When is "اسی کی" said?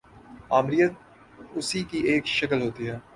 1.55-1.97